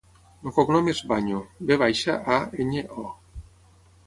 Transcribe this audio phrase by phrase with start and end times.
[0.49, 1.41] El cognom és Vaño:
[1.73, 3.47] ve baixa, a, enya, o.